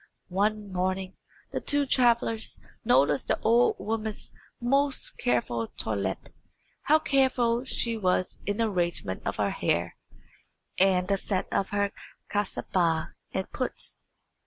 [0.29, 1.13] One morning
[1.51, 6.33] the two travellers noticed the old woman's most careful toilette:
[6.81, 9.97] how careful she was in the arrangement of her hair
[10.79, 11.91] and the set of her
[12.31, 13.99] kasabah and puts.